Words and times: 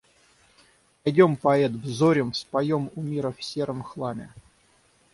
Пойдем, 1.03 1.35
поэт, 1.35 1.73
взорим, 1.73 2.31
вспоем 2.31 2.89
у 2.95 3.03
мира 3.03 3.31
в 3.31 3.43
сером 3.43 3.83
хламе. 3.83 4.33